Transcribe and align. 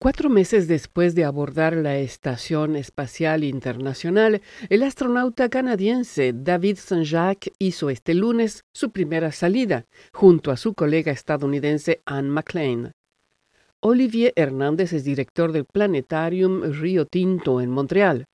Cuatro 0.00 0.30
meses 0.30 0.68
después 0.68 1.16
de 1.16 1.24
abordar 1.24 1.74
la 1.74 1.98
Estación 1.98 2.76
Espacial 2.76 3.42
Internacional, 3.42 4.42
el 4.68 4.84
astronauta 4.84 5.48
canadiense 5.48 6.32
David 6.32 6.76
Saint-Jacques 6.76 7.52
hizo 7.58 7.90
este 7.90 8.14
lunes 8.14 8.62
su 8.72 8.92
primera 8.92 9.32
salida, 9.32 9.86
junto 10.12 10.52
a 10.52 10.56
su 10.56 10.74
colega 10.74 11.10
estadounidense 11.10 12.00
Anne 12.04 12.28
McLean. 12.28 12.92
Olivier 13.80 14.32
Hernández 14.36 14.92
es 14.92 15.02
director 15.02 15.50
del 15.50 15.64
Planetarium 15.64 16.62
Río 16.80 17.04
Tinto 17.04 17.60
en 17.60 17.70
Montreal. 17.70 18.26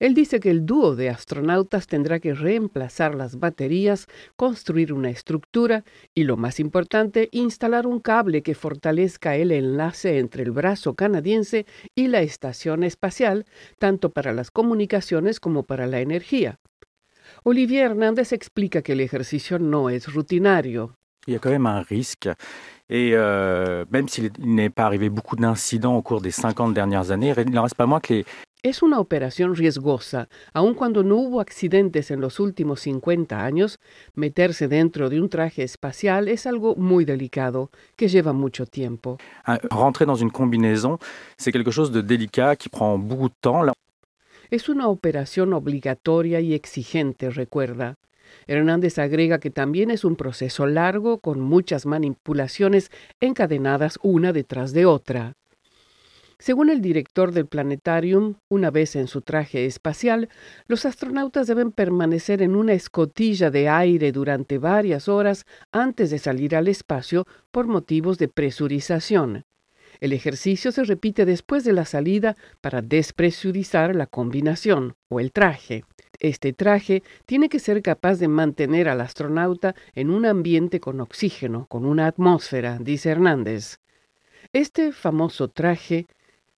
Él 0.00 0.14
dice 0.14 0.40
que 0.40 0.50
el 0.50 0.66
dúo 0.66 0.96
de 0.96 1.08
astronautas 1.08 1.86
tendrá 1.86 2.18
que 2.18 2.34
reemplazar 2.34 3.14
las 3.14 3.38
baterías, 3.38 4.06
construir 4.36 4.92
una 4.92 5.10
estructura 5.10 5.84
y, 6.14 6.24
lo 6.24 6.36
más 6.36 6.58
importante, 6.58 7.28
instalar 7.30 7.86
un 7.86 8.00
cable 8.00 8.42
que 8.42 8.54
fortalezca 8.54 9.36
el 9.36 9.52
enlace 9.52 10.18
entre 10.18 10.42
el 10.42 10.50
brazo 10.50 10.94
canadiense 10.94 11.64
y 11.94 12.08
la 12.08 12.22
estación 12.22 12.82
espacial, 12.82 13.46
tanto 13.78 14.10
para 14.10 14.32
las 14.32 14.50
comunicaciones 14.50 15.38
como 15.38 15.62
para 15.62 15.86
la 15.86 16.00
energía. 16.00 16.58
Olivier 17.44 17.92
Hernández 17.92 18.32
explica 18.32 18.82
que 18.82 18.92
el 18.92 19.00
ejercicio 19.00 19.58
no 19.58 19.90
es 19.90 20.12
rutinario. 20.12 20.96
Il 21.26 21.34
y 21.34 21.38
quand 21.38 21.50
même 21.50 21.66
un 21.66 21.82
risque. 21.82 22.28
Et 22.90 23.12
euh, 23.14 23.86
même 23.90 24.08
s'il 24.08 24.30
n'est 24.38 24.68
pas 24.68 24.84
arrivé 24.84 25.08
beaucoup 25.08 25.36
d'incidents 25.36 25.96
au 25.96 26.02
cours 26.02 26.20
des 26.20 26.30
50 26.30 26.74
dernières 26.74 27.10
années, 27.10 27.32
il 27.34 27.34
que 27.34 28.24
Es 28.64 28.82
una 28.82 28.98
operación 28.98 29.54
riesgosa. 29.54 30.30
Aun 30.54 30.72
cuando 30.72 31.02
no 31.02 31.16
hubo 31.16 31.42
accidentes 31.42 32.10
en 32.10 32.22
los 32.22 32.40
últimos 32.40 32.80
50 32.80 33.44
años, 33.44 33.78
meterse 34.14 34.68
dentro 34.68 35.10
de 35.10 35.20
un 35.20 35.28
traje 35.28 35.62
espacial 35.62 36.28
es 36.28 36.46
algo 36.46 36.74
muy 36.74 37.04
delicado, 37.04 37.70
que 37.94 38.08
lleva 38.08 38.32
mucho 38.32 38.64
tiempo. 38.64 39.18
Ah, 39.44 39.58
rentrer 39.70 40.06
dans 40.06 40.18
une 40.18 40.30
combinaison, 40.30 40.98
c'est 41.36 41.52
quelque 41.52 41.70
chose 41.70 41.92
de 41.92 42.00
délicat 42.00 42.56
qui 42.56 42.70
prend 42.70 42.98
beaucoup 42.98 43.28
de 43.28 43.34
temps. 43.42 43.74
Es 44.48 44.70
una 44.70 44.88
operación 44.88 45.52
obligatoria 45.52 46.40
y 46.40 46.54
exigente, 46.54 47.28
recuerda. 47.28 47.96
Hernández 48.46 48.98
agrega 48.98 49.40
que 49.40 49.50
también 49.50 49.90
es 49.90 50.06
un 50.06 50.16
proceso 50.16 50.66
largo 50.66 51.18
con 51.18 51.38
muchas 51.38 51.84
manipulaciones 51.84 52.90
encadenadas 53.20 53.98
una 54.02 54.32
detrás 54.32 54.72
de 54.72 54.86
otra. 54.86 55.34
Según 56.44 56.68
el 56.68 56.82
director 56.82 57.32
del 57.32 57.46
planetarium, 57.46 58.34
una 58.50 58.70
vez 58.70 58.96
en 58.96 59.08
su 59.08 59.22
traje 59.22 59.64
espacial, 59.64 60.28
los 60.66 60.84
astronautas 60.84 61.46
deben 61.46 61.72
permanecer 61.72 62.42
en 62.42 62.54
una 62.54 62.74
escotilla 62.74 63.50
de 63.50 63.70
aire 63.70 64.12
durante 64.12 64.58
varias 64.58 65.08
horas 65.08 65.46
antes 65.72 66.10
de 66.10 66.18
salir 66.18 66.54
al 66.54 66.68
espacio 66.68 67.26
por 67.50 67.66
motivos 67.66 68.18
de 68.18 68.28
presurización. 68.28 69.44
El 70.00 70.12
ejercicio 70.12 70.70
se 70.70 70.84
repite 70.84 71.24
después 71.24 71.64
de 71.64 71.72
la 71.72 71.86
salida 71.86 72.36
para 72.60 72.82
despresurizar 72.82 73.96
la 73.96 74.06
combinación 74.06 74.96
o 75.08 75.20
el 75.20 75.32
traje. 75.32 75.86
Este 76.20 76.52
traje 76.52 77.02
tiene 77.24 77.48
que 77.48 77.58
ser 77.58 77.80
capaz 77.80 78.16
de 78.16 78.28
mantener 78.28 78.90
al 78.90 79.00
astronauta 79.00 79.74
en 79.94 80.10
un 80.10 80.26
ambiente 80.26 80.78
con 80.78 81.00
oxígeno, 81.00 81.64
con 81.70 81.86
una 81.86 82.06
atmósfera, 82.06 82.76
dice 82.78 83.08
Hernández. 83.08 83.78
Este 84.52 84.92
famoso 84.92 85.48
traje 85.48 86.06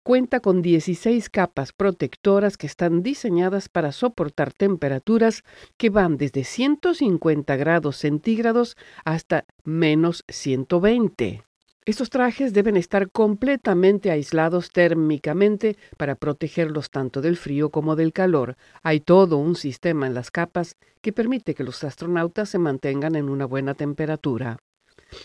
cuenta 0.06 0.38
con 0.38 0.62
16 0.62 1.28
capas 1.30 1.72
protectoras 1.72 2.56
que 2.56 2.68
están 2.68 3.02
diseñadas 3.02 3.68
para 3.68 3.90
soportar 3.90 4.52
temperaturas 4.52 5.42
que 5.76 5.90
van 5.90 6.16
desde 6.16 6.44
150 6.44 7.56
grados 7.56 7.96
centígrados 7.96 8.76
hasta 9.04 9.46
menos 9.64 10.22
120. 10.28 11.42
Estos 11.86 12.08
trajes 12.08 12.52
deben 12.52 12.76
estar 12.76 13.10
completamente 13.10 14.12
aislados 14.12 14.70
térmicamente 14.70 15.76
para 15.96 16.14
protegerlos 16.14 16.90
tanto 16.90 17.20
del 17.20 17.36
frío 17.36 17.70
como 17.70 17.96
del 17.96 18.12
calor. 18.12 18.56
Hay 18.84 19.00
todo 19.00 19.38
un 19.38 19.56
sistema 19.56 20.06
en 20.06 20.14
las 20.14 20.30
capas 20.30 20.76
que 21.00 21.12
permite 21.12 21.56
que 21.56 21.64
los 21.64 21.82
astronautas 21.82 22.48
se 22.48 22.60
mantengan 22.60 23.16
en 23.16 23.28
una 23.28 23.44
buena 23.44 23.74
temperatura. 23.74 24.58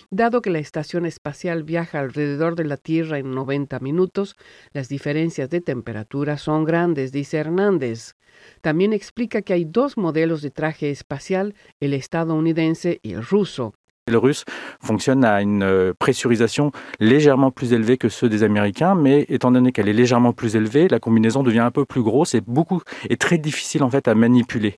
Dado 0.09 0.41
que 0.41 0.49
la 0.49 0.59
estación 0.59 1.05
espacial 1.05 1.63
viaja 1.63 1.99
alrededor 1.99 2.55
de 2.55 2.65
la 2.65 2.77
Tierra 2.77 3.17
en 3.19 3.31
90 3.31 3.79
minutos, 3.79 4.35
las 4.73 4.89
diferencias 4.89 5.49
de 5.49 5.61
temperatura 5.61 6.37
son 6.37 6.63
grandes, 6.63 7.11
dice 7.11 7.37
Hernández. 7.37 8.15
También 8.61 8.93
explica 8.93 9.41
que 9.41 9.53
hay 9.53 9.65
dos 9.65 9.97
modelos 9.97 10.41
de 10.41 10.51
traje 10.51 10.89
espacial, 10.89 11.55
el 11.79 11.93
estadounidense 11.93 12.99
y 13.03 13.13
el 13.13 13.25
ruso. 13.25 13.73
Le 14.07 14.17
russe 14.17 14.45
fonctionne 14.81 15.23
à 15.23 15.41
une 15.41 15.61
euh, 15.61 15.93
pressurisation 15.97 16.71
légèrement 16.99 17.51
plus 17.51 17.71
élevée 17.71 17.97
que 17.97 18.09
ceux 18.09 18.29
des 18.29 18.41
Américains, 18.41 18.95
mais 18.95 19.25
étant 19.29 19.51
donné 19.51 19.71
qu'elle 19.71 19.87
est 19.87 19.93
légèrement 19.93 20.33
plus 20.33 20.55
élevée, 20.55 20.87
la 20.87 20.99
combinaison 20.99 21.43
devient 21.43 21.59
un 21.59 21.71
peu 21.71 21.85
plus 21.85 22.01
grosse 22.01 22.33
et 22.33 22.41
beaucoup 22.41 22.81
est 23.09 23.21
très 23.21 23.37
difficile 23.37 23.83
en 23.83 23.91
fait 23.91 24.07
à 24.07 24.15
manipuler. 24.15 24.75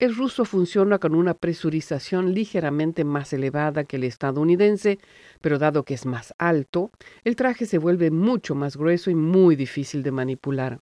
El 0.00 0.16
ruso 0.16 0.46
funciona 0.46 0.98
con 0.98 1.14
una 1.14 1.34
presurización 1.34 2.32
ligeramente 2.32 3.04
más 3.04 3.34
elevada 3.34 3.84
que 3.84 3.96
el 3.96 4.04
estadounidense, 4.04 4.98
pero 5.42 5.58
dado 5.58 5.84
que 5.84 5.92
es 5.92 6.06
más 6.06 6.32
alto, 6.38 6.90
el 7.22 7.36
traje 7.36 7.66
se 7.66 7.76
vuelve 7.76 8.10
mucho 8.10 8.54
más 8.54 8.78
grueso 8.78 9.10
y 9.10 9.14
muy 9.14 9.56
difícil 9.56 10.02
de 10.02 10.10
manipular. 10.10 10.80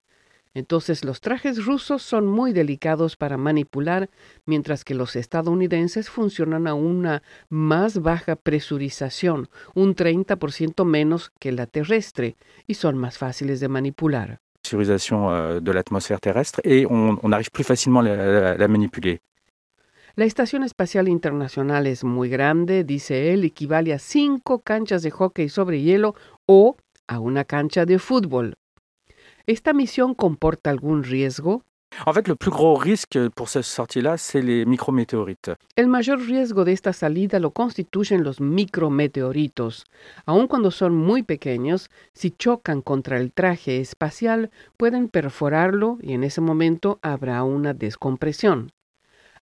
Entonces 0.55 1.05
los 1.05 1.21
trajes 1.21 1.67
rusos 1.67 2.03
son 2.03 2.27
muy 2.27 2.55
delicados 2.55 3.17
para 3.17 3.37
manipular, 3.37 4.09
mientras 4.47 4.83
que 4.83 4.95
los 4.95 5.15
estadounidenses 5.15 6.09
funcionan 6.09 6.67
a 6.67 6.73
una 6.73 7.23
más 7.51 8.01
baja 8.01 8.35
presurización, 8.35 9.51
un 9.75 9.95
30% 9.95 10.87
menos 10.87 11.33
que 11.39 11.53
la 11.53 11.67
terrestre, 11.67 12.37
y 12.67 12.75
son 12.75 12.97
más 12.97 13.19
fáciles 13.19 13.61
de 13.61 13.69
manipular. 13.69 14.41
Pressurisation 14.73 15.31
euh, 15.31 15.61
de 15.61 15.71
l'atmosphère 15.73 16.21
terrestre 16.21 16.61
et 16.65 16.87
on, 16.87 17.19
on, 17.23 17.33
arrive 17.33 17.51
plus 17.51 17.65
facilement 17.65 18.01
à 18.01 18.05
la, 18.05 18.57
la, 18.57 18.69
manipuler. 18.69 19.21
La 20.17 20.25
Estación 20.25 20.63
Espacial 20.63 21.09
Internacional 21.09 21.87
es 21.87 22.05
muy 22.05 22.29
grande, 22.29 22.85
dice 22.85 23.33
él, 23.33 23.45
equivale 23.45 23.93
a 23.93 23.99
cinco 23.99 24.61
canchas 24.61 25.03
de 25.03 25.11
hockey 25.11 25.49
sobre 25.49 25.81
hielo 25.81 26.15
o 26.47 26.77
a 27.07 27.19
una 27.19 27.45
cancha 27.45 27.85
de 27.85 27.99
fútbol. 27.99 28.55
¿Esta 29.47 29.73
misión 29.73 30.15
comporta 30.15 30.71
algún 30.71 31.03
riesgo? 31.03 31.65
En 32.07 32.13
fait, 32.13 32.27
le 32.27 32.35
plus 32.35 32.51
gros 32.51 32.75
risque 32.75 33.19
pour 33.31 33.49
cette 33.49 33.65
sortie-là, 33.65 34.17
c'est 34.17 34.43
les 34.43 34.65
micrométéorites. 34.65 35.53
El 35.77 35.89
mayor 35.89 36.19
riesgo 36.19 36.65
de 36.65 36.73
esta 36.73 36.93
salida 36.93 37.39
lo 37.39 37.51
constituyen 37.51 38.25
los 38.25 38.41
micrometeoritos. 38.41 39.85
Aun 40.27 40.47
cuando 40.47 40.71
son 40.71 40.95
muy 40.95 41.23
pequeños, 41.23 41.91
si 42.13 42.31
chocan 42.31 42.83
contra 42.83 43.19
el 43.19 43.33
traje 43.33 43.81
espacial, 43.81 44.51
pueden 44.77 45.09
perforarlo 45.09 45.99
y 46.01 46.15
en 46.15 46.25
ese 46.25 46.41
momento 46.41 46.99
habrá 47.03 47.45
una 47.45 47.75
descompresión. 47.75 48.73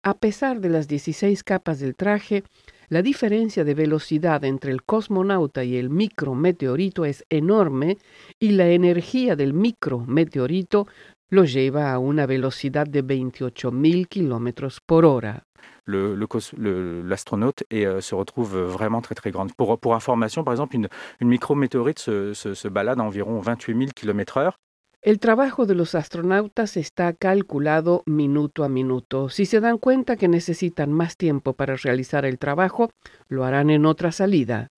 A 0.02 0.14
pesar 0.14 0.60
de 0.60 0.68
las 0.68 0.86
16 0.86 1.42
capas 1.42 1.80
del 1.80 1.96
traje, 1.96 2.44
la 2.88 3.02
diferencia 3.02 3.64
de 3.64 3.74
velocidad 3.74 4.44
entre 4.44 4.70
el 4.70 4.84
cosmonauta 4.84 5.64
y 5.64 5.76
el 5.76 5.90
micrometeorito 5.90 7.04
es 7.04 7.24
enorme 7.28 7.98
y 8.38 8.52
la 8.52 8.68
energía 8.68 9.34
del 9.34 9.52
micrometeorito 9.52 10.86
lo 11.30 11.44
lleva 11.44 11.92
a 11.92 11.98
una 11.98 12.26
velocidad 12.26 12.86
de 12.86 13.04
28.000 13.04 14.06
kilómetros 14.08 14.80
por 14.80 15.04
hora. 15.04 15.42
L'astronaute 15.86 17.64
le, 17.70 17.80
le, 17.80 17.86
euh, 17.86 18.00
se 18.00 18.14
retrouve 18.14 18.56
vraiment 18.58 19.00
très 19.00 19.14
très 19.14 19.30
grande. 19.30 19.52
Pour, 19.54 19.78
pour 19.78 19.94
information, 19.94 20.44
par 20.44 20.54
exemple, 20.54 20.76
une, 20.76 20.88
une 21.20 21.28
micrométéorite 21.28 21.98
se, 21.98 22.34
se, 22.34 22.54
se, 22.54 22.68
balade 22.68 23.00
à 23.00 23.04
environ 23.04 23.40
28 23.40 23.76
000 23.76 23.90
km 23.94 24.38
heure. 24.38 24.58
El 25.02 25.20
trabajo 25.20 25.66
de 25.66 25.76
los 25.76 25.94
astronautas 25.94 26.76
está 26.76 27.12
calculado 27.12 28.02
minuto 28.06 28.64
a 28.64 28.68
minuto. 28.68 29.28
Si 29.28 29.46
se 29.46 29.60
dan 29.60 29.78
cuenta 29.78 30.16
que 30.16 30.26
necesitan 30.26 30.90
más 30.90 31.16
tiempo 31.16 31.52
para 31.52 31.76
realizar 31.76 32.24
el 32.24 32.38
trabajo, 32.40 32.90
lo 33.28 33.44
harán 33.44 33.70
en 33.70 33.86
otra 33.86 34.10
salida. 34.10 34.68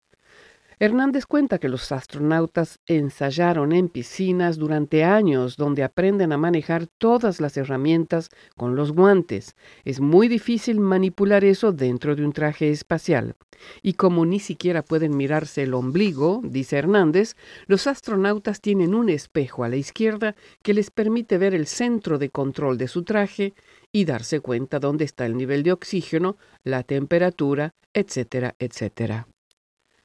Hernández 0.81 1.27
cuenta 1.27 1.59
que 1.59 1.69
los 1.69 1.91
astronautas 1.91 2.79
ensayaron 2.87 3.73
en 3.73 3.89
piscinas 3.89 4.59
durante 4.59 5.03
años 5.03 5.57
donde 5.57 5.83
aprenden 5.83 6.33
a 6.33 6.39
manejar 6.39 6.87
todas 6.87 7.41
las 7.41 7.57
herramientas 7.57 8.29
con 8.57 8.77
los 8.77 8.93
guantes. 8.93 9.57
Es 9.85 9.99
muy 9.99 10.29
difícil 10.29 10.79
manipular 10.79 11.45
eso 11.45 11.73
dentro 11.73 12.15
de 12.15 12.25
un 12.25 12.33
traje 12.33 12.71
espacial. 12.71 13.35
Y 13.83 13.95
como 13.95 14.25
ni 14.25 14.39
siquiera 14.39 14.85
pueden 14.85 15.17
mirarse 15.17 15.65
el 15.65 15.75
ombligo, 15.75 16.43
dice 16.45 16.77
Hernández, 16.77 17.35
los 17.67 17.89
astronautas 17.89 18.61
tienen 18.61 18.95
un 18.95 19.09
espejo 19.09 19.65
a 19.65 19.69
la 19.69 19.77
izquierda 19.77 20.37
que 20.63 20.75
les 20.75 20.93
permite 20.93 21.39
ver 21.39 21.55
el 21.55 21.67
centro 21.67 22.19
de 22.19 22.31
control 22.31 22.79
de 22.79 22.87
su 22.87 23.03
traje 23.03 23.55
y 23.91 24.05
darse 24.05 24.39
cuenta 24.39 24.79
dónde 24.79 25.05
está 25.07 25.27
el 25.27 25.37
nivel 25.37 25.65
de 25.65 25.73
oxígeno, 25.73 26.37
la 26.63 26.85
temperatura, 26.85 27.75
etcétera, 27.93 28.55
etcétera. 28.61 29.27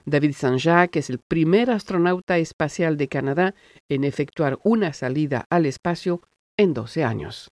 David 0.06 0.34
Saint-Jacques 0.34 1.00
es 1.00 1.10
el 1.10 1.20
primer 1.20 1.72
astronauta 1.72 2.38
espacial 2.38 2.98
de 2.98 3.08
Canadá 3.08 3.56
en 3.88 4.04
efectuar 4.04 4.60
una 4.64 4.92
salida 4.94 5.46
al 5.50 5.66
espacio 5.66 6.22
en 6.58 6.74
12 6.74 7.04
años. 7.04 7.54